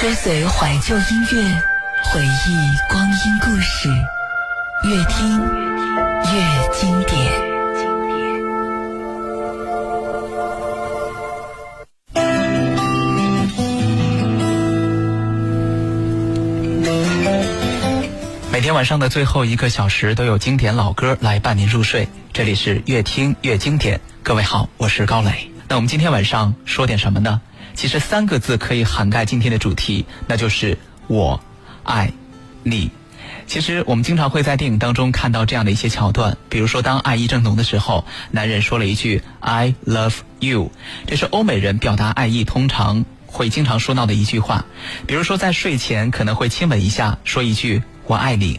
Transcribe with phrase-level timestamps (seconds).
[0.00, 1.62] 追随怀旧音乐，
[2.04, 2.56] 回忆
[2.88, 3.90] 光阴故事，
[4.84, 5.38] 越听
[6.24, 7.30] 越经典。
[18.50, 24.00] 每天晚上的最后一个小时都有经典老歌来伴您入睡，这里是越听越经典。
[24.22, 25.49] 各位好，我是高磊。
[25.70, 27.40] 那我们今天晚上说点什么呢？
[27.74, 31.40] 其实三个字可以涵盖今天的主题，那就是我
[31.84, 32.12] 爱
[32.64, 32.90] 你。
[33.46, 40.72] 其实我们经常会在电影当中看到这样的一些桥段，比如说当爱意正浓的时候，男人说了一句 "I love you"，
[41.06, 44.64] 这是欧美人表达爱意通常会经常说到的一句话。
[45.06, 47.80] 比如说在睡前可能会亲吻一下，说一句。
[48.06, 48.58] 我爱你，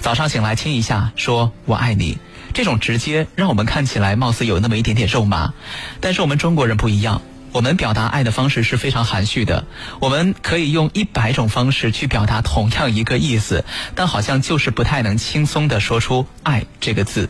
[0.00, 2.16] 早上醒来亲一下，说我爱你，
[2.56, 5.52] 这种直接让我们看起来貌似有那么一点点肉麻，
[6.00, 7.20] 但是我们中国人不一样，
[7.52, 9.66] 我们表达爱的方式是非常含蓄的，
[10.00, 13.62] 我们可以用一百种方式去表达同样一个意思，
[13.94, 17.28] 但好像就是不太能轻松的说出爱这个字。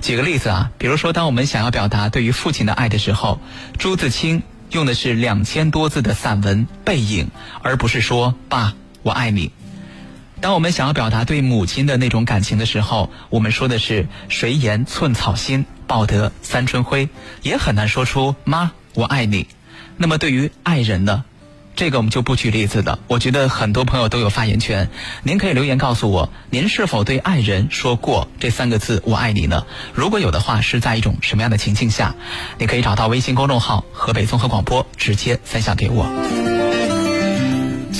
[0.00, 3.40] 举个例子啊，比如说当我们想要表达对于父亲的爱的时候，
[3.76, 7.24] 朱自清用的是两千多字的散文《背影》，
[7.64, 9.50] 而不是说爸，我爱你。
[10.40, 17.10] 当我们想要表达对母亲的那种感情的时候，我们说的是“谁言寸草心，报得三春晖”，
[17.42, 19.46] 也很难说出“妈，我爱你”。
[19.98, 21.24] 那么对于爱人呢？
[21.76, 22.98] 这个我们就不举例子的。
[23.06, 24.88] 我觉得很多朋友都有发言权，
[25.22, 29.66] 您可以留言告诉我，您是否对爱人说过这三个字“我爱你”呢？
[29.94, 32.14] 如果有的话，是在一种什么样的情境下？
[32.58, 36.49] 你可以找到微信公众号“河北综合广播”，直接分享给我。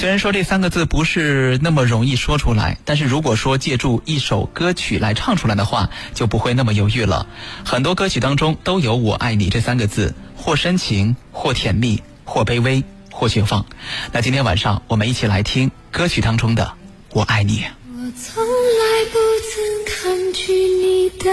[0.01, 7.27] 虽然说这三个字不是那么容易说出来，但是如果说借助一首歌曲来唱出来的话，就不会那么犹豫了。
[7.67, 13.67] 很多歌曲当中都有“我爱你”这三个字，或深情，或甜蜜，或卑微，或绝望。
[14.11, 16.73] 那今天晚上我们一起来听歌曲当中的
[17.13, 17.67] “我爱你”。
[17.93, 19.19] 我从来不
[19.51, 21.31] 曾抗拒你的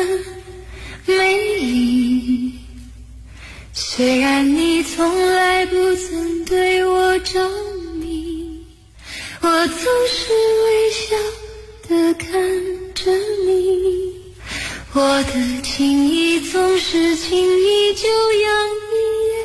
[1.06, 2.60] 美丽，
[3.72, 7.87] 虽然你从来不曾对我着迷。
[9.40, 9.78] 我总
[10.08, 10.34] 是
[10.66, 11.16] 微笑
[11.88, 12.26] 的看
[12.94, 13.12] 着
[13.46, 14.16] 你，
[14.94, 15.32] 我的
[15.62, 18.48] 情意总是轻易就洋
[18.92, 18.96] 溢
[19.30, 19.36] 眼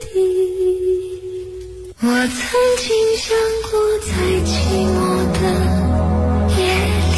[0.00, 0.06] 底。
[2.00, 2.38] 我曾
[2.78, 3.26] 经想
[3.70, 4.06] 过，在
[4.44, 4.48] 寂
[4.84, 4.98] 寞
[5.32, 5.40] 的
[6.56, 6.60] 夜
[7.14, 7.16] 里，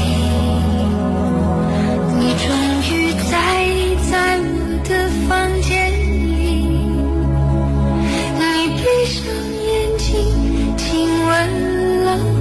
[2.18, 2.44] 你终
[2.90, 2.90] 于
[3.30, 3.32] 在
[3.64, 3.68] 意
[4.10, 4.44] 在我
[4.88, 4.90] 的
[5.28, 5.28] 房
[5.62, 6.42] 间里，
[8.38, 8.42] 你
[8.76, 9.18] 闭上
[9.64, 10.08] 眼睛，
[10.76, 10.84] 亲
[11.26, 11.69] 吻。
[12.12, 12.39] 我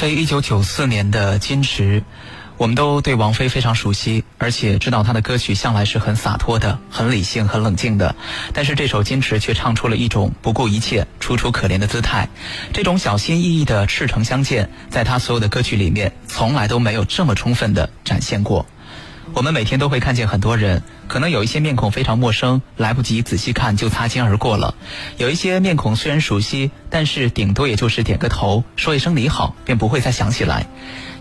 [0.00, 2.00] 菲一九九四年的《矜持》，
[2.56, 8.16] 我们都对王菲非常熟悉，而且知道她的歌曲向来是很洒脱的、很理性、很冷静的。
[8.54, 12.30] 但是这首《矜持》却唱出了一种不顾一切、楚楚可怜的姿态。
[12.72, 18.64] 这种小心翼翼的赤诚相见，在她所有的歌曲里面，从来都没有这么充分的展现过。
[19.32, 24.74] 我们每天都会看见很多人，可能有一些面孔非常陌生，来不及仔细看就擦肩而过了；
[25.16, 30.66] 有一些面孔虽然熟悉，但是顶多也就是点个头，说一声你好，便不会再想起来。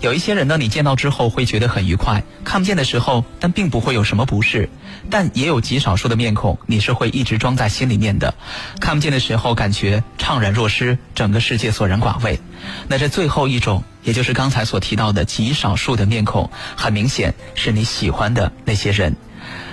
[0.02, 4.70] 有一些人呢，你见到之后会觉得很愉快，看不见的时候，但并不会有什么不适。
[5.10, 8.34] 但也有极少数的面孔，你是会一直装在心里面的，
[8.80, 12.40] 看不见的时候感觉怅然若失，整个世界索然寡味。
[12.88, 19.16] 那这最后一种，也就是刚才所提到的极少数的面孔，很明显是你喜欢的那些人。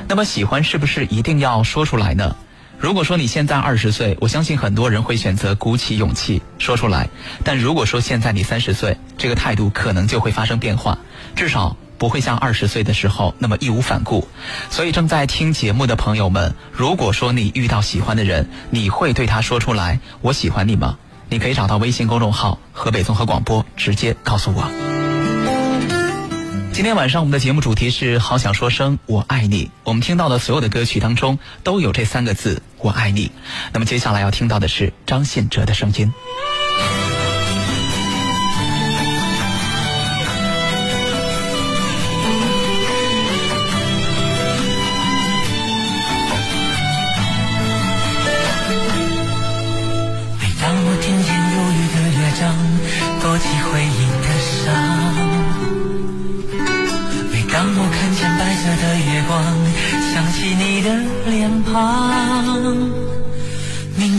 [0.06, 2.36] 那么喜欢是不是一定要说出来呢？
[2.78, 7.08] 如果说你现在二十岁，我相信很多人会选择鼓起勇气说出来。
[7.44, 10.98] 但如果说现在你三十岁，这个态度可能就会发生变化，
[11.34, 14.28] 至少不会像二十岁的时候那么义无反顾。
[14.68, 20.98] 所以正在听节目的朋友们，如果说你遇到喜欢的人，你会对他说出来“我喜欢你”吗？
[21.28, 24.70] 你可以找到微信公众号“河北综合广播”，直接告诉我。
[26.72, 29.70] 今天晚上我们的节目主题是“好想说声我爱你”。
[29.82, 33.32] 我们听到的所有的歌曲当中都有这三个字“我爱你”。
[33.72, 36.12] 那么接下来要听到的是张信哲的声音。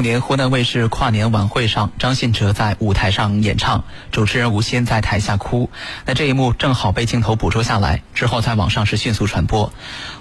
[0.00, 5.68] 六年湖南卫视跨年晚会上，张信哲在舞台上演唱，主持人吴昕在台下哭。
[6.06, 9.70] 那这一幕正好被镜头捕捉下来，之后在网上是迅速传播。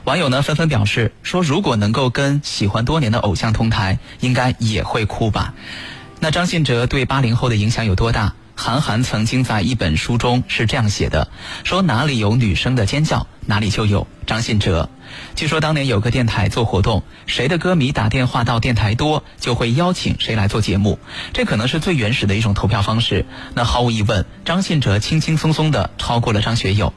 [0.04, 5.54] 网友呢纷纷表示说，如果能够跟喜欢多年的偶像同台，应该也会哭吧。
[6.20, 8.34] 那张信哲对八零后的影响有多大？
[8.56, 11.30] 韩寒曾经在一本书中是这样写的：
[11.64, 14.06] 说哪里有女生的尖叫，哪里就有
[14.40, 14.90] 张信哲。
[15.36, 20.98] 据说当年有个电台做活动，谁的歌迷打电话到电台多，就会邀请谁来做节目。
[21.34, 23.26] 这可能是最原始的一种投票方式。
[23.54, 26.94] 那毫无疑问，张信哲轻轻松松的超过了张学友。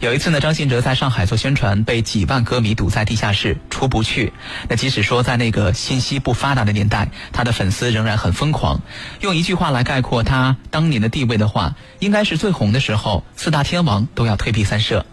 [0.00, 4.34] 有一次呢，张信哲在上海做宣传，被几万歌迷堵在地下室出不去。
[4.68, 8.82] 那即使说在那个信息不发达的年代，他的粉丝仍然很疯狂。
[9.22, 15.06] 用一句话来概括他当年的地位的话，应该是最红的时候，四大天王都要退避三舍。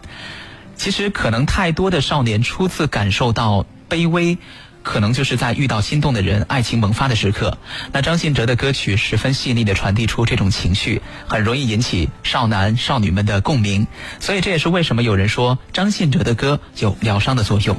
[0.76, 4.36] 其实，可能太多的少年初次感受到卑微，
[4.82, 7.56] 可能就是在遇到心动的人、爱情萌发的时刻。
[7.92, 13.86] 那张信哲的歌曲十分细腻的传递出这种情绪，很容易引起少男少女们的共鸣。
[14.18, 17.76] 所以这也是为什么有人说张信哲的歌有疗伤的作用。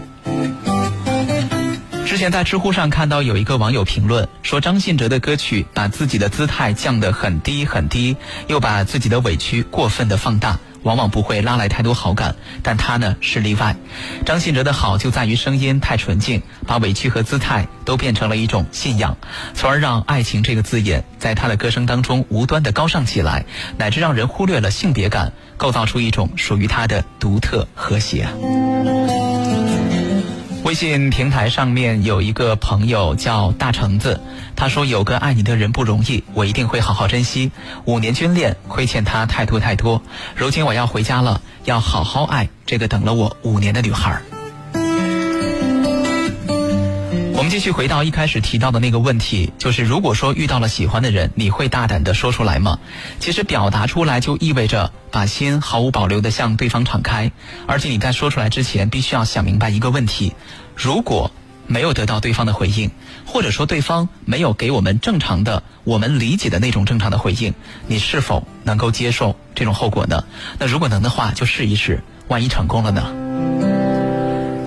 [2.14, 8.16] 之前在知乎上看到有一个网友评论说，张信哲的歌曲把自己的姿态降得很低很低，
[8.46, 10.60] 又把自己的委屈过分的放大。
[10.84, 13.76] 往往不会拉来太多好感，但他呢是例外。
[14.28, 19.18] 张信哲的好就在于声音太纯净，把委屈和姿态都变成了一种信仰，
[19.56, 23.44] 从而让爱情这个字眼在他的歌声当中无端的高尚起来，
[23.80, 28.28] 乃至让人忽略了性别感，构造出一种属于他的独特和谐。
[30.74, 34.20] 微信平台上面有一个朋友叫大橙子，
[34.56, 37.52] 他说有个爱你的人不容易，我一定会好好珍惜。
[37.86, 40.02] 五年军恋亏欠他太多太多，
[40.36, 44.20] 如今我要回家了，要好好爱这个等了我五年的女孩。
[47.36, 52.80] 我们继续回到一开始提到的那个问题，就是如果说遇到了喜欢的人，你会大胆的说出来吗？
[53.20, 57.32] 其实表达出来就意味着把心毫无保留的向对方敞开，
[57.68, 60.34] 而且你在说出来之前，必须要想明白一个问题：
[60.76, 61.32] 如果
[61.66, 62.92] 没有得到对方的回应，
[63.26, 67.54] 或者说对方没有给我们正常的、我们理解的那种正常的回应，
[67.88, 70.24] 你是否能够接受这种后果呢？
[70.60, 73.04] 那如果能的话，就试一试，万一成功了呢？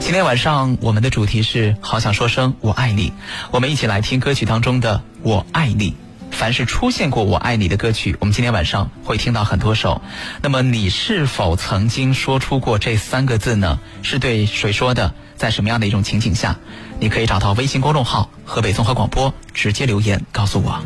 [0.00, 3.12] 今天晚上我们的主题是好想说声我爱你，
[3.50, 5.94] 我们一起来听歌曲当中的我爱你。
[6.30, 10.02] 凡是出现过我爱你的歌曲，我们今天晚上会听到很多首。
[10.42, 13.78] 那么你是否曾经说出过这三个字呢？
[14.02, 15.14] 是对谁说的？
[15.37, 16.57] 在什么样的一种情景下？
[16.99, 20.83] 你可以找到微信公众号河北综合广播，直接留言告诉我。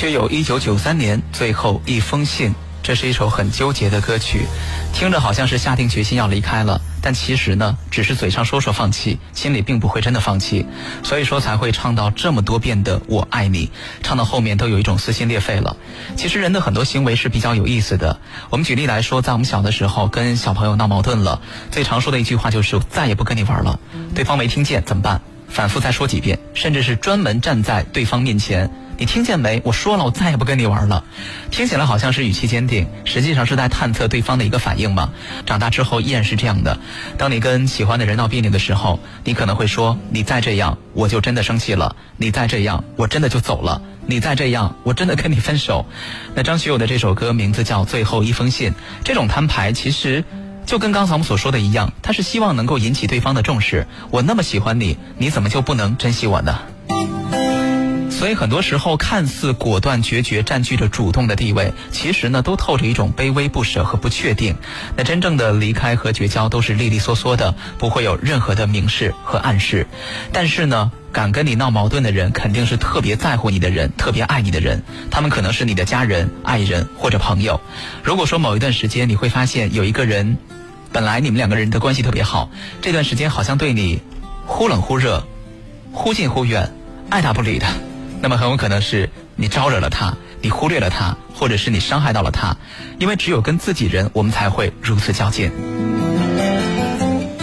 [0.00, 4.46] 学友一九九三年最后一封信，这是一首很纠结的歌曲，
[4.94, 10.64] 听着好像是下定决心要离开了，但其实呢，只是嘴上说说放弃，心里并不会真的放弃，
[11.02, 13.70] 所以说才会唱到这么多遍的“我爱你”，
[14.02, 15.76] 唱到后面都有一种撕心裂肺了。
[16.16, 18.18] 其实人的很多行为是比较有意思的。
[18.48, 23.78] 我们举例来说，在我们小的时候跟小朋友闹矛盾了，最常说的一句话就是“再也不跟你玩了”，
[24.16, 25.20] 对方没听见怎么办？
[25.50, 28.70] 反复再说几遍，甚至是专门站在对方面前。
[29.00, 29.62] 你听见没？
[29.64, 31.02] 我说了，我再也不跟你玩了。
[31.50, 35.10] 听起来好像是语气坚定，实际上是在探测对方的一个反应嘛。
[35.46, 36.78] 长大之后依然是这样的。
[37.16, 45.86] 当你跟喜欢的人闹别扭的时候，你可能会说：“你再这样，我就真的生气了；你再这样，我真的就走了；你再这样，我真的跟你分手。
[46.36, 48.70] ”那张学友的这首歌名字叫《最后一封信》，
[49.02, 50.22] 这种摊牌其实。
[50.66, 53.86] 就跟刚才我们所说的一样，他是希望能够引起对方的重视。
[54.10, 56.60] 我那么喜欢你，你怎么就不能珍惜我呢？
[58.20, 64.56] 所以很多时候，看似果断决绝占据着主动的地位，其实呢，都透着一种卑微不舍和不确定。
[64.94, 69.86] 那真正的离开和绝交都是利利索索的，不会有任何的明示和暗示。
[70.34, 74.82] 但是呢，敢跟你闹矛盾的人，肯定是特别在乎你的人，特别爱你的人。
[75.10, 77.58] 他们可能是你的家人、爱人或者朋友。
[78.04, 80.36] 如果说某一段时间你会发现有一个人，
[80.92, 82.50] 本来你们两个人的关系特别好，
[82.82, 84.02] 这段时间好像对你
[84.44, 85.26] 忽冷忽热、
[85.92, 86.70] 忽近忽远、
[87.08, 87.66] 爱答不理的，
[88.22, 92.56] 那么很有可能是你招惹了他，你忽略了他，或者是你伤害到了他。
[92.98, 95.50] 因为只有跟自己人，我们才会如此较劲。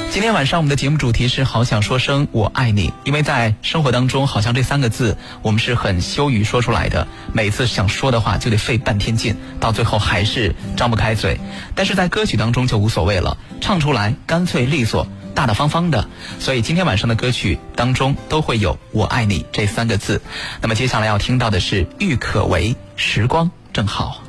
[0.09, 11.39] 今天晚上我们的节目主题是好想说声我爱你，因为在生活当中，好像这三个字我们是很羞于说出来的，每次想说的话就得费半天劲，到最后还是张不开嘴。
[11.75, 16.09] 但是在歌曲当中就无所谓了，唱出来干脆利索、大大方方的。
[16.39, 20.19] 所以今天晚上的歌曲当中都会有“我爱你”这三个字。
[20.59, 24.23] 那么接下来要听到的是郁可唯《时光正好》。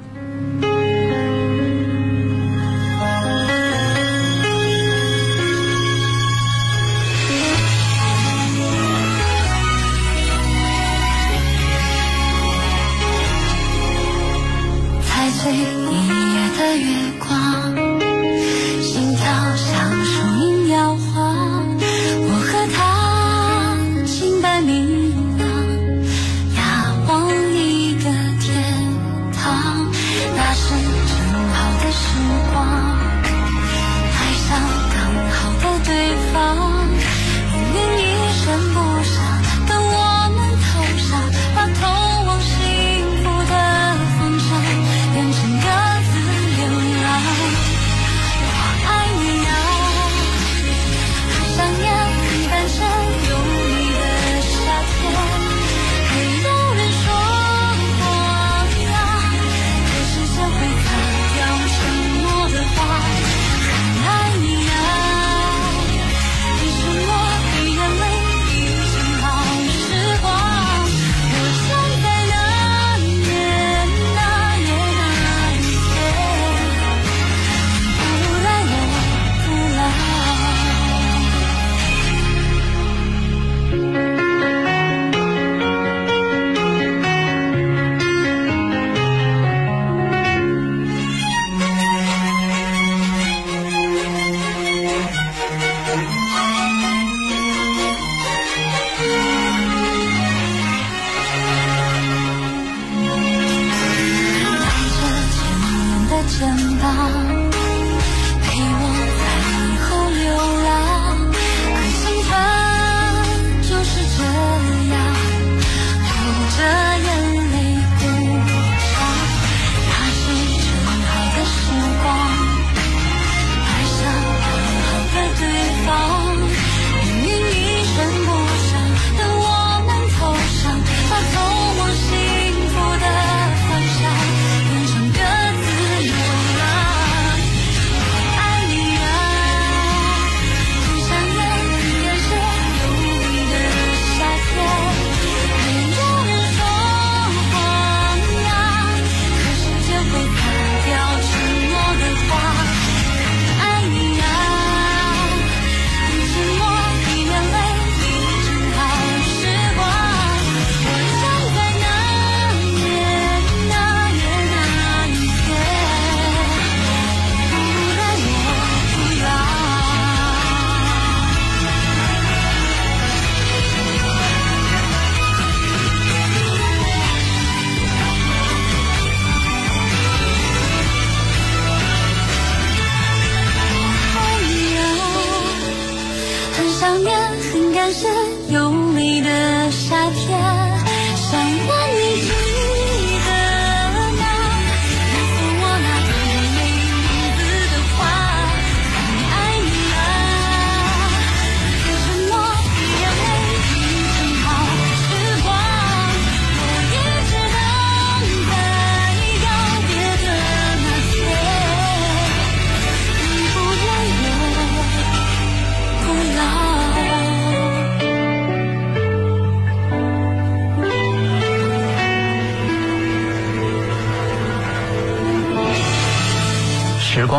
[30.49, 31.13] 发生正
[31.53, 32.01] 好的时
[32.51, 32.57] 光，
[34.17, 34.49] 爱上
[34.95, 36.18] 刚好的对方。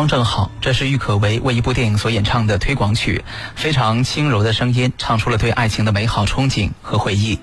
[0.00, 3.22] 光正好，这是郁可唯为一部电影所演唱的推广曲，
[3.54, 7.38] 非常轻柔的声音，唱出了对爱情的美好憧憬和回忆。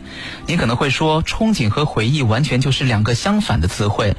[0.48, 4.15] 你可能会说，憧憬和回忆完全就是两个相反的词汇，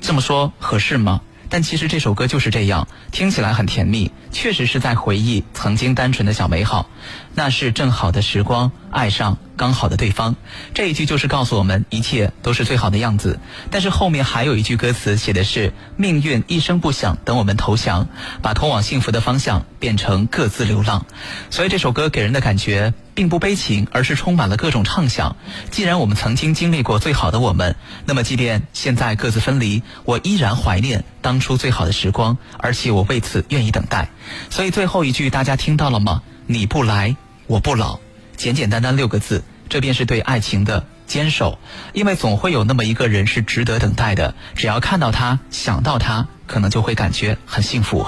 [0.00, 1.20] 这么说合适吗？
[1.50, 6.88] 但其实这首歌就是这样，听起来很甜蜜，确实是在回忆曾经单纯的小美好。
[7.34, 10.36] 那是正好的时光，爱上刚好的对方。
[10.74, 13.40] 这一句就是告诉我们，一切都是最好的样子。
[13.70, 18.08] 但是后面还有一句歌词写的是命运一声不响，等我们投降，
[18.42, 21.04] 把通往幸福的方向变成各自流浪。
[21.50, 25.36] 所以这首歌给人的感觉并不悲情，而是充满了各种畅想。
[25.70, 34.08] 既然我们曾经经历过最好的我们，那么即便现在各自分离，我依然怀念当初最好的时光，而且我为此愿意等待。
[34.48, 36.22] 所以最后一句大家听到了吗？
[36.46, 37.14] 你不来，
[37.46, 37.98] 我不老。
[38.38, 41.58] 简简单单六个字，这便是对爱情的坚守。
[41.92, 48.06] 因为总会有那么一个人是值得等待的，只要看到他，想到他，可能就会感觉很幸福。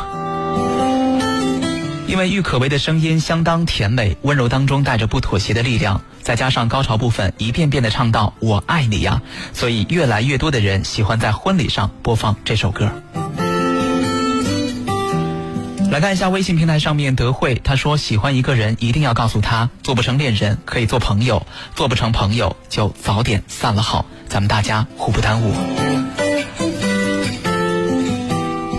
[2.12, 9.22] 因为郁可唯的声音相当甜美，温柔当中带着不妥协的力量，再加上高潮部分一遍遍的唱到“我爱你呀”，
[9.54, 12.92] 所以越来越多的人喜欢在婚礼上播放这首歌。
[15.90, 25.91] 来看一下微信平台上面德惠，她说喜欢一个人一定要告诉他，做不成恋人可以做朋友，做不成朋友就早点散了好，咱们大家互不耽误。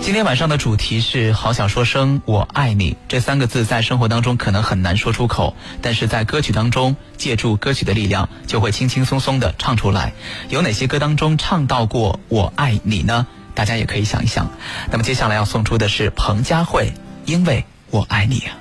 [0.04, 10.12] 今天晚上的主题是“好想说声我爱你”这三个字，在生活当中可能很难说出口，但是在歌曲当中，借助歌曲的力量，就会轻轻松松的唱出来。
[10.50, 13.28] 有哪些歌当中唱到过“我爱你”呢？
[13.56, 14.52] 大家也可以想一想。
[14.92, 16.92] 那么接下来要送出的是彭佳慧，
[17.24, 18.58] 《因为我爱你》啊。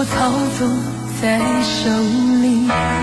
[0.00, 0.68] 我操纵
[1.20, 1.90] 在手
[2.40, 2.97] 里？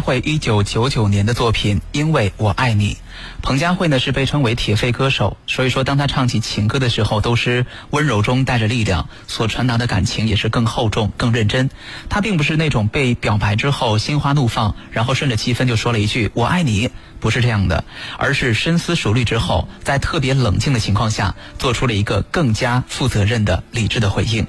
[0.00, 2.94] 会一九九九年的作品《因为我爱你》。
[3.40, 11.70] 彭佳慧呢是被称为铁肺歌手，所以说当她唱起情歌的时候，都是温柔中带着力量，所传达的感情也是更厚重、更认真。
[12.10, 17.84] 她并不是那种被表白之后心花怒放，然后顺着气氛就说了一句“我爱你”，不是这样的，
[18.18, 24.46] 而是深思熟虑之后，在特别冷静的情况下，做出了一个更加负责任的、理智的回应。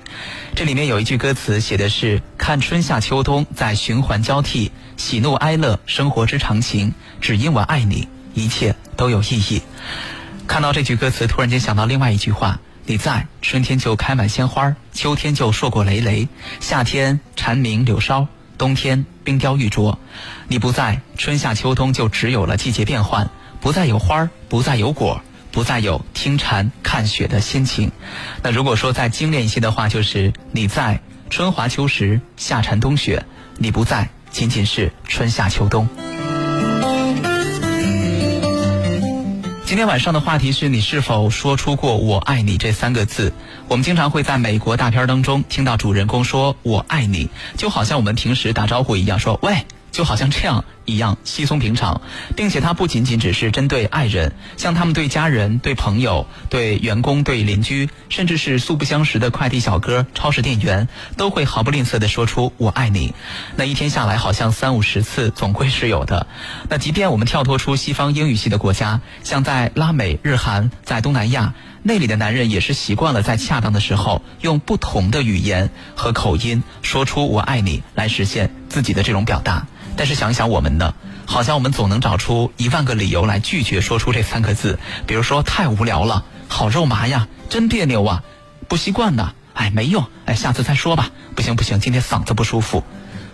[0.56, 9.62] 这里面有一句歌词写的是：“看春夏秋冬在循环交替，喜怒哀乐，生活之常情，只因我爱你。”一切都有意义。
[10.48, 16.28] 看到这句歌词，突然间想到另外一句话：你在，春天就开满鲜花，秋天就硕果累累，
[16.60, 19.98] 夏天蝉鸣柳梢，冬天冰雕玉琢。
[20.48, 23.30] 你不在，春夏秋冬就只有了季节变换，
[23.62, 25.22] 不再有花，不再有果，
[25.52, 27.92] 不再有听蝉看雪的心情。
[28.42, 31.00] 那如果说再精炼一些的话，就是你在，
[31.30, 33.22] 春华秋实，夏蝉冬雪；
[33.58, 35.88] 你不在，仅仅是春夏秋冬。
[39.70, 43.32] 今天晚上的话题是你是否说出过“我爱你”这三个字？
[43.68, 49.64] 我们经常会在美国大片当中听到主人公说“我爱你”，就好像我们平时打招呼一样，说“喂”。
[50.00, 52.00] 就好像这样一样稀松平常，
[52.38, 63.14] 并且它不仅仅只是针对爱人，像他们对家人、对朋友、对员工、对邻居，甚至是素不相识的快递小哥、超市店员，都会毫不吝啬地说出“我爱你”。
[63.58, 66.28] 那一天下来，好像三五十次，总归是有的。
[66.70, 79.68] 那即便我们跳脱出西方英语系的国家，像在拉美、日韩，在东南亚，那里的男人也是习惯了在恰当的时候，用不同的语言和口音说出“我爱你”，来实现自己的这种表达。
[80.00, 80.94] 但是想想我们呢，
[81.26, 88.24] 好像我们总能找出一万个理由来拒绝说出这三个字，比如说太无聊了，好肉麻呀，真别扭啊，
[88.70, 92.82] 不习惯呐，哎，没用，哎，下次再说吧，不行不行，今天嗓子不舒服。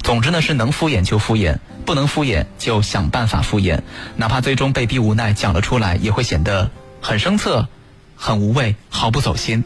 [0.01, 3.81] 总之呢，是能敷衍就敷衍，不能敷衍就想办法敷衍，
[4.15, 7.67] 哪怕最终被逼无奈讲了出来，也会显得很生涩、
[8.15, 9.63] 很无味、毫不走心。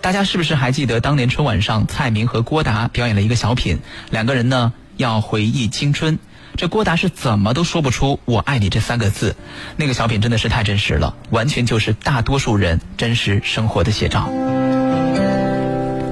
[0.00, 3.80] 大家是不是还记得当年春晚上蔡明和郭达表演了一个小品？
[4.10, 6.18] 两个人呢要回忆青春。
[6.56, 9.36] 这郭达是怎么都说不出“我爱你”这三个字，
[9.76, 14.28] 那个小品真的是太真实了，完全就是大多数人真实生活的写照。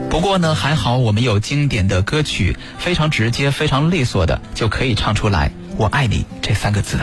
[0.09, 6.99] 不过呢，还好我们有经典的歌曲，非常直接、非常利索的就可以唱出来“我爱你”这三个字。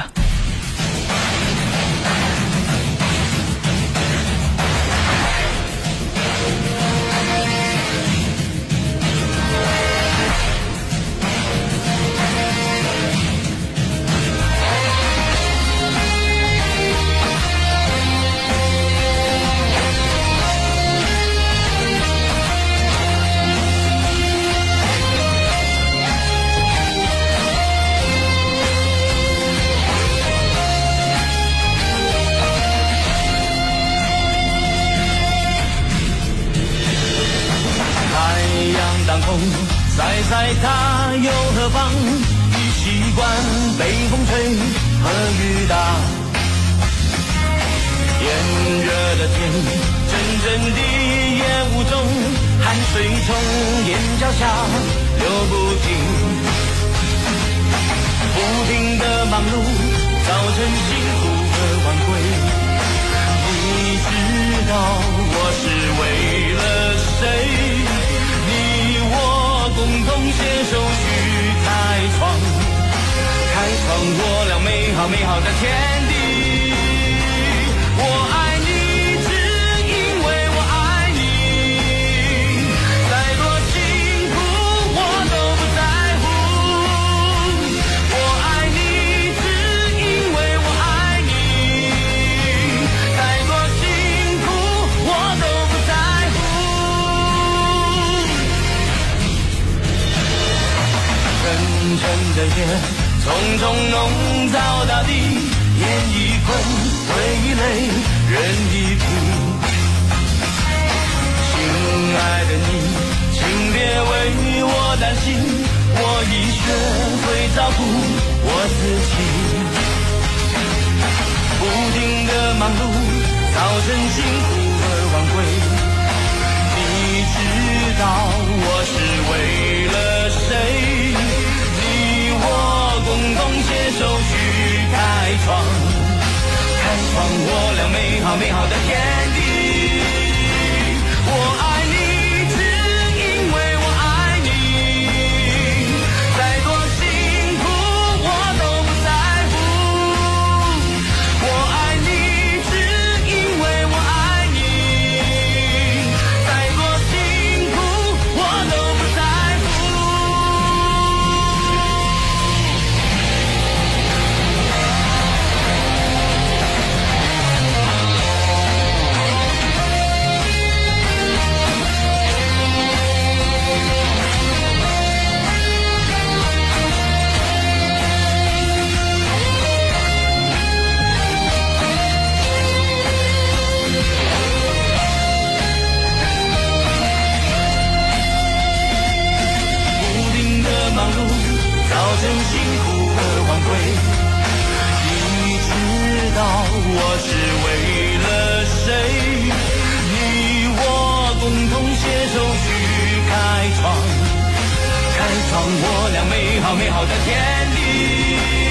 [205.65, 207.37] 我俩美好美好的天
[207.75, 208.62] 地。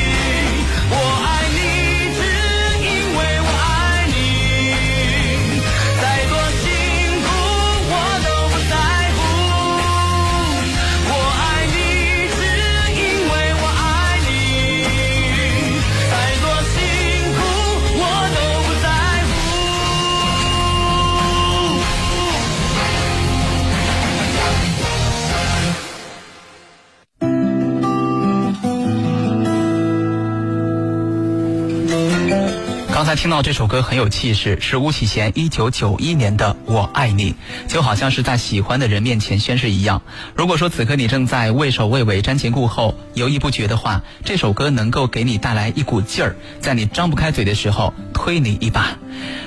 [33.13, 37.33] 才听到这首歌很有气势，是巫启贤一九九一年的《我爱你》，
[37.69, 40.01] 就好像是在喜欢的人面前宣誓一样。
[40.35, 48.97] 如果说此刻你正在畏首畏尾、瞻前顾后、犹豫不决的话，这首歌能够给你带来一股劲儿，在你张不开嘴的时候推你一把。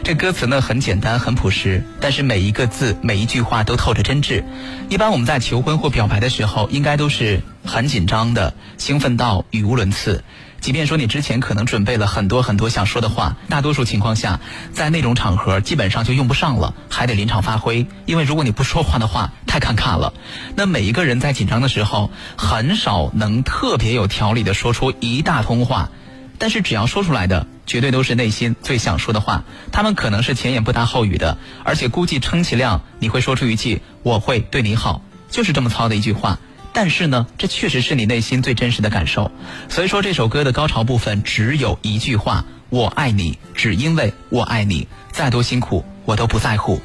[0.04, 4.44] 这歌词呢很简单、很朴实，但是每一个字、每一句话都透着真挚。
[4.90, 10.24] 一般我们在求婚或表白的时候，应该都是很紧张的，兴奋到语无伦次。
[10.66, 14.40] 即便说你之前可能准备了很多很多想说的话，大多数情况下，
[14.74, 17.86] 在那种场合基本上就用不上了，还得临场发挥。
[18.08, 20.12] 因为如果你不说话的话，太尴尬了。
[20.56, 25.92] 那每一个人在紧张的时候，很少能特别有条理的说出一大通话，
[26.40, 29.44] 但是只要说出来的，绝对都是内心最想说的话。
[29.72, 36.40] 他们可能是前言不搭后语的，而且估计充其量你会说出一句“我会对你好”，就是这么糙的一句话。
[36.76, 39.32] 但是呢，这确实是你内心最真实的感受。
[39.70, 46.82] 所以说，这首歌的高潮部分只有一句话：“我爱你，只因为我爱你，再多辛苦我都不在乎。”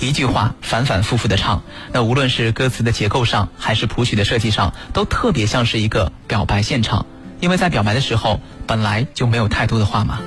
[0.00, 7.04] 一句话反反复复的唱，那无论是歌词的结构上，还是谱曲的设计上，都特别像是一个表白现场。
[7.40, 10.20] 因为在表白的时候，本来就没有太多的话嘛。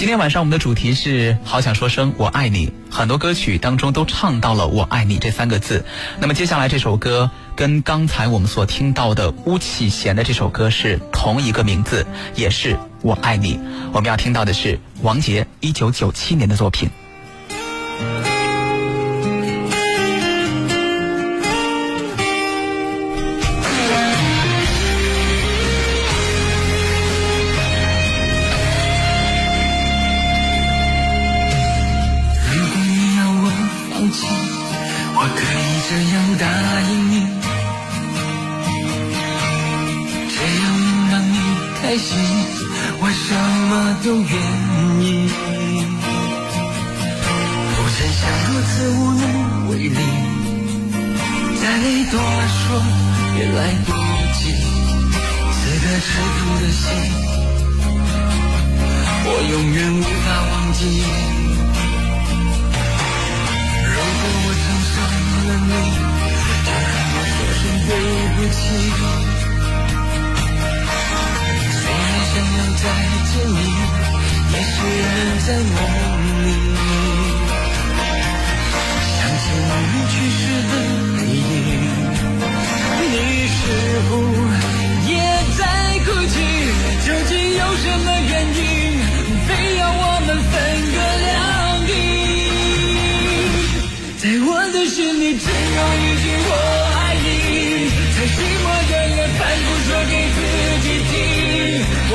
[0.00, 5.84] 今天晚上我们的主题是好想说声我爱你，很多歌曲当中都唱到了我爱你这三个字。
[6.18, 13.60] 那么接下来这首歌跟刚才我们所听到的巫启贤的这首歌是同一个名字，也是我爱你。
[13.92, 16.88] 我们要听到的是王杰一九九七年的作品。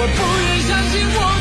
[0.07, 1.34] 不愿相信我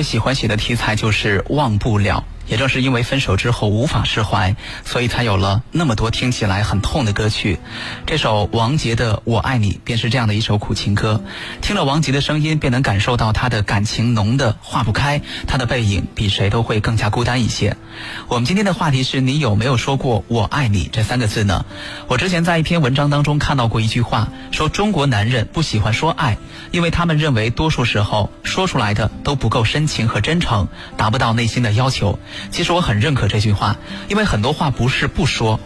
[0.00, 2.24] 最喜欢写的题材就是忘不了。
[2.50, 7.60] 也正是因为分手之后无法释怀，所以才有了那么多听起来很痛的歌曲。
[8.06, 11.22] 这首王杰的《我爱你》便是这样的一首苦情歌。
[11.62, 17.76] 听了王杰的声音，便能感受到他的感情浓的化不开，他的背影比谁都会更加孤单一些。
[18.26, 21.64] 我们今天的话题是你有没有说过“我爱你”这三个字呢？
[22.08, 26.36] 我之前在一篇文章当中看到过一句话，说中国男人不喜欢说爱，
[26.72, 32.18] 因为他们认为多数时候说出来的都不够深情和真诚，达不到内心的要求。
[32.50, 33.76] 其实我很认可这句话，
[34.08, 35.60] 因为很多话不是不说，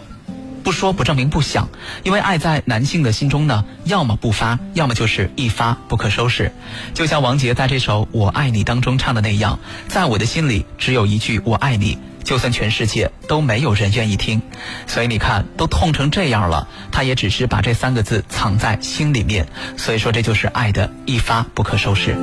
[0.63, 1.69] 不说不证明不想。
[2.03, 6.51] 因为爱在男性的心中呢，要么不发，要么就是一发不可收拾。
[6.93, 14.41] 就像王杰在这首《我爱你》当中唱的那样，在我的心里只有一句“我爱你”，就算全世界都没有人愿意听。
[14.87, 19.47] 所以你看，都痛成这样了，他也只是把这三个字藏在心里面。
[19.77, 22.15] 所以说，这就是爱的一发不可收拾。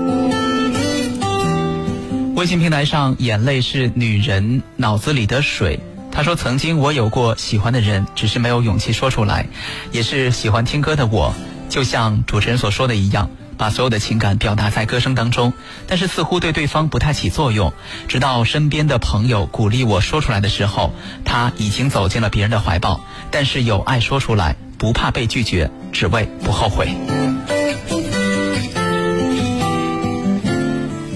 [2.43, 5.79] 微信平台上，眼泪是女人脑子里的水。
[6.11, 9.47] 他说：“曾经我有过喜欢的人，只是没有勇气说出来。
[9.93, 11.33] 也是喜欢听歌的我，
[11.69, 15.53] 就像主持人所说的一样，把所有的情感表达在歌声当中。
[15.87, 17.73] 但是似乎对对方不太起作用。
[18.09, 20.93] 直到身边的朋友鼓励我说出来的时候，
[21.25, 23.05] 他已经走进了别人的怀抱。
[23.31, 26.93] 但是有爱说出来，不怕被拒绝，只为不后悔。”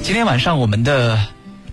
[0.07, 1.19] 今天晚上我们的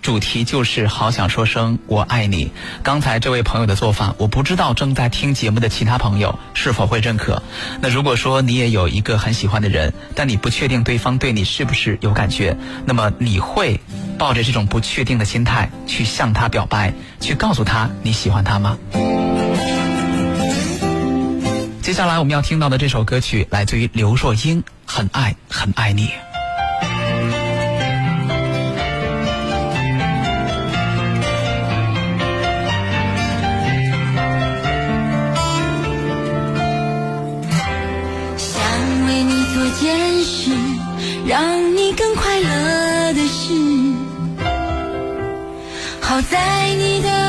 [0.02, 2.52] 主题就是好想说声我爱你。
[2.82, 7.44] 刚才这位朋友的做法，我不知道正在听节目的其他朋友是否会认可。
[7.80, 13.80] 那如果说你也有一个很喜欢的人，但你不确定对方对你是不是有感觉，那么你会
[14.18, 18.80] 抱着这种不确定的心态去向他表白，去告诉他你喜欢他吗？
[21.84, 26.08] 接下来我们要听到的这首歌曲来自于刘若英，《很爱很爱你》。
[41.34, 43.52] 让你更快乐的事，
[46.00, 47.22] 好在你的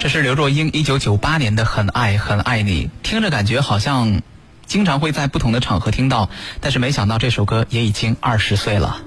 [0.00, 4.22] 这是刘若英一九九八年的《很爱很爱你》，听着感觉好像
[4.64, 6.30] 经常会在不同的场合听到，
[6.62, 9.02] 但是没想到这首歌也已经二十岁了。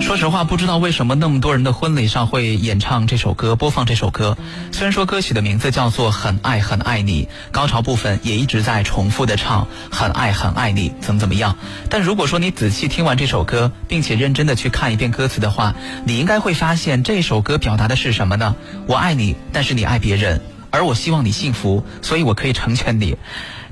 [0.00, 4.38] 说实话，不知道为什么那么多人的婚礼上会演唱这首歌，播放这首歌。
[4.72, 11.56] 虽然说歌曲的名字叫做《很爱很爱你》，高潮部分也一直在重复的唱“很爱很爱你”怎么怎么样。
[11.90, 15.74] 但如果说你仔细听完这首歌，并且认真的去看一遍歌词的话，
[16.06, 18.56] 你应该会发现这首歌表达的是什么呢？
[18.86, 20.40] 我爱你，但是你爱别人，
[20.70, 23.18] 而我希望你幸福，所以我可以成全你。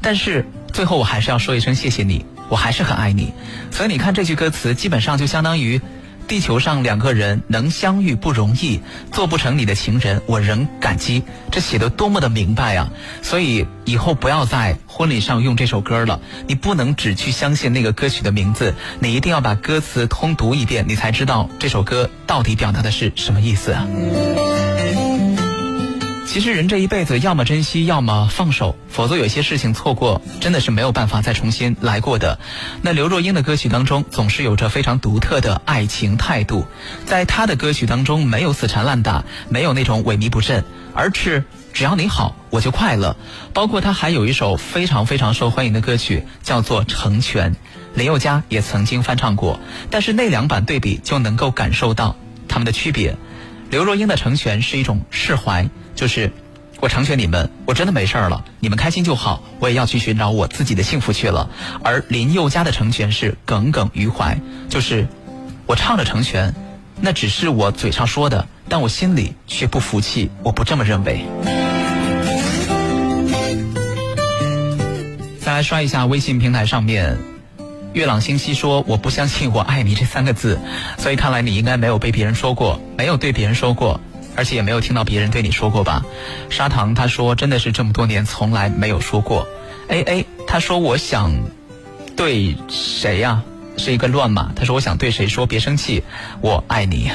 [0.02, 3.32] 但是最后我还是要说一声谢谢你，我还是很爱你。
[3.70, 5.80] 所以你看这句歌词，基本上就相当于。
[6.28, 8.80] 地球上两个人能相遇不容易，
[9.12, 11.22] 做不成你的情人，我仍感激。
[11.52, 12.90] 这写的多么的明白啊！
[13.22, 16.20] 所以以后不要在婚礼上用这首歌了。
[16.48, 23.86] 你不能只去相信那个歌曲的名字，你一定要把歌词通读一遍，你才知道这首歌到底表达的是什么意思啊！
[26.36, 32.38] 其实人这一辈子，要么珍惜，要么放手，否则有些事情错过，真的是没有办法再重新来过的。
[32.82, 36.66] 那刘若英的歌曲当中，总是有着非常独特的爱情态度，
[37.06, 40.62] 在她的歌曲当中，没有死缠烂打，没有那种萎靡不振，
[40.92, 43.16] 而是只要你好，我就快乐。
[43.54, 47.54] 包括她还有一首非常非常受欢迎的歌曲，叫做《成全》，
[47.94, 49.58] 林宥嘉也曾经翻唱过。
[49.90, 52.14] 但是那两版对比，就能够感受到
[52.46, 53.16] 他们的区别。
[53.70, 55.70] 刘若英的《成全》是一种释怀。
[55.96, 56.30] 就是
[56.78, 61.48] 我成全你们，我真的没事儿了，你们开心就好，我也要去寻找我自己的幸福去了。
[61.82, 64.38] 而林宥嘉的成全是耿耿于怀，
[64.68, 65.08] 就是
[65.66, 66.54] 我唱着成全，
[67.00, 71.24] 那只是我嘴上说的，但我心里却不服气，我不这么认为。
[75.40, 77.16] 再来刷一下微信平台上面，
[77.94, 80.58] 月朗星稀说我不相信我爱你这三个字，
[80.98, 83.98] 所以看来你应该没有被别人说过，没有对别人说过。
[84.36, 86.04] 而且也没有听到别人对你说过吧？
[86.50, 89.46] 砂糖他说真的是这么多年从来没有说过。
[89.88, 91.32] A A 他说我想
[92.16, 93.42] 对谁呀？
[93.76, 94.52] 是一个乱码。
[94.56, 96.02] 他说我想对谁说别生气，
[96.40, 97.10] 我爱你。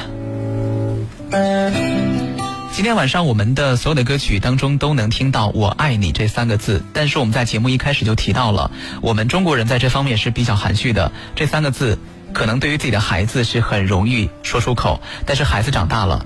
[2.74, 11.11] 今天晚上我们的所有的歌曲当中都能听到“我爱你”这三个字，但是我们在节目一开始就提到了，我们中国人在这方面是比较含蓄的。
[11.36, 11.99] 这三个字
[12.34, 16.26] 可能对于自己的孩子是很容易说出口，但是孩子长大了。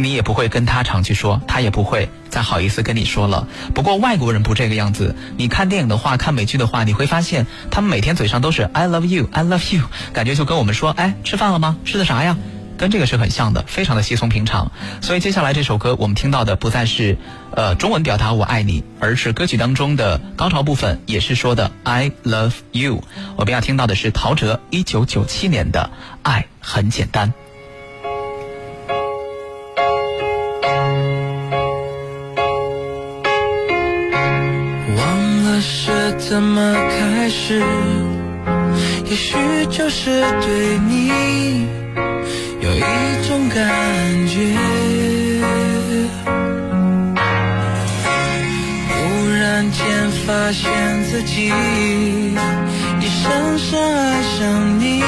[0.00, 3.46] 你也不会跟他常去说，他也不会再好意思跟你说了。
[3.74, 5.14] 不过外国人不这个样子。
[5.36, 9.82] 你看电影的话，看美剧的话，你会发现他们每天嘴上都是 I love you, I love you，
[10.14, 11.76] 感觉就跟我们说，哎，吃饭了吗？
[11.84, 12.38] 吃的啥呀？
[12.78, 14.72] 跟这个是很像的，非常的稀松平常。
[15.02, 17.18] 所以接下来这首歌，我们听到的不再是
[17.54, 23.02] 呃中文表达我爱你，而是歌曲当中的高潮部分也是说的 I love you。
[23.36, 25.90] 我们要听到的是陶喆一九九七年的
[26.22, 27.34] 爱很简单。
[36.30, 37.60] 怎么开始？
[39.04, 39.34] 也许
[39.68, 41.08] 就是对你
[42.60, 42.82] 有一
[43.26, 43.58] 种感
[44.28, 44.54] 觉。
[48.86, 48.92] 忽
[49.32, 49.82] 然间
[50.24, 50.70] 发现
[51.10, 51.48] 自己
[53.00, 53.68] 已深深
[53.98, 54.38] 爱上
[54.78, 55.02] 你，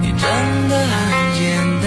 [0.00, 0.22] 你真
[0.68, 0.94] 的很
[1.34, 1.42] 简
[1.82, 1.84] 单。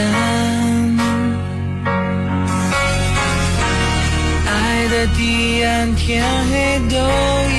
[4.47, 4.53] 爱
[4.89, 5.19] 的地
[5.63, 6.03] 暗天
[6.51, 6.53] 黑
[6.89, 6.95] 都
[7.51, 7.54] 已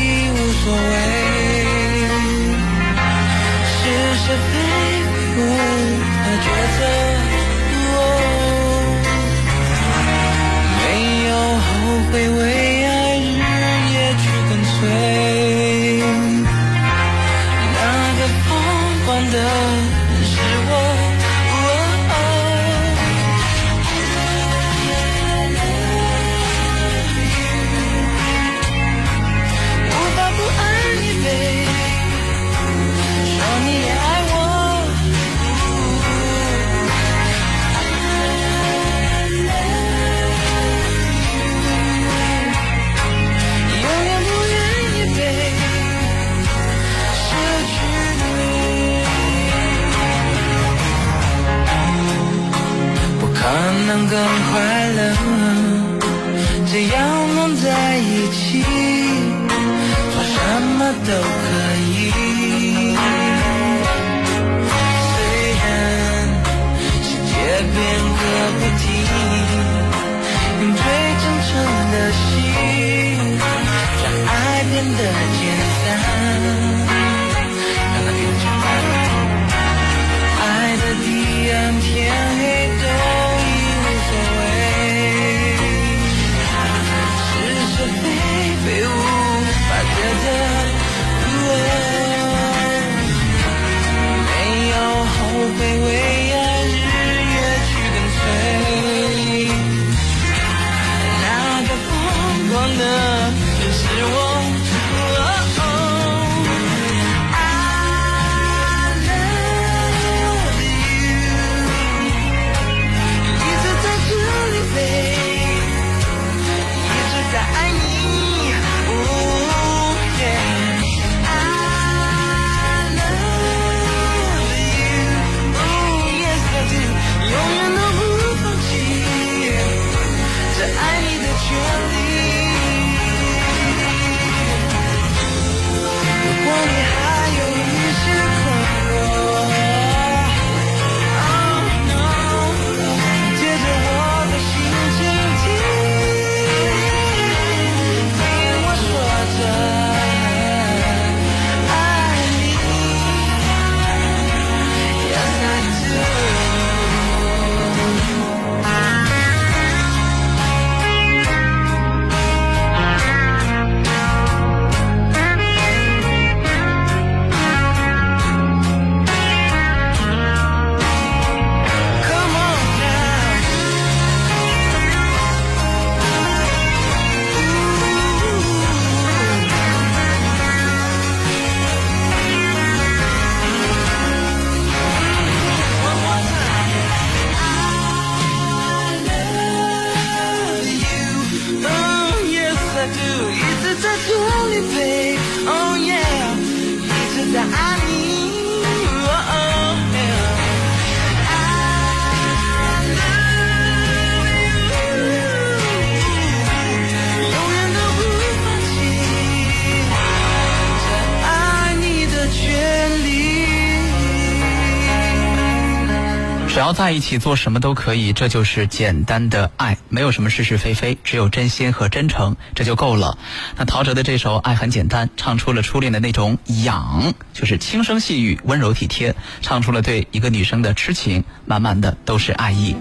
[216.77, 223.17] 在一起做什么都可以，这就是简单的爱，没有什么是是非非，只有真心和真诚，这就够了。
[223.57, 232.77] 那陶喆的这首《爱很简单》，唱出了初恋的那种痒，就是轻声细语、温柔体贴，唱出了对一个女生的痴情，满满的都是爱意。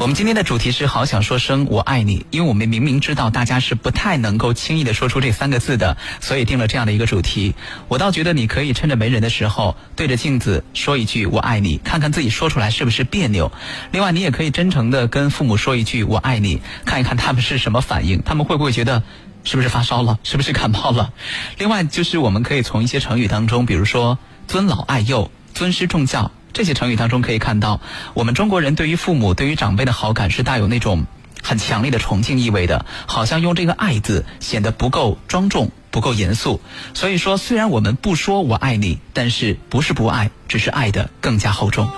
[0.00, 7.54] 我们今天的主题是好想说声我爱你，因为我们明明知道大家是不太能够轻易的说出这三个字的，所以定了这样的一个主题。
[7.86, 13.52] 我倒觉得你可以趁着没人的时候，对着镜子说一句我爱你，看看自己说出来是不是别扭。
[13.92, 19.02] 另外，你也可以真诚的跟父母说一句我爱你，看一看他们是什么反应，他们会不会觉得
[19.44, 21.12] 是不是发烧了，是不是感冒了？
[21.58, 26.32] 另外，就是我们可以从一些成语当中，比如说尊老爱幼、尊师重教。
[26.52, 27.80] 这些成语当中可以看到，
[28.14, 31.06] 我们中国人对于父母、对于长辈的好感是带有那种
[31.42, 36.60] 很强烈的崇敬意味的，好像用这个“爱”字显得不够庄重、不够严肃。
[36.92, 41.88] 所以说，虽然我们不说我爱你，但是不是不爱，只是爱的更加厚重。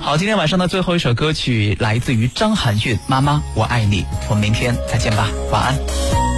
[0.00, 4.02] 好，今天晚上的最后一首歌曲来自于张含韵，《妈妈我爱你》。
[4.28, 6.29] 我们明天再见吧，晚安。